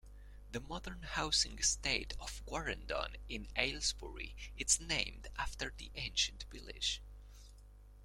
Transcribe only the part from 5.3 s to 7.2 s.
after the ancient village.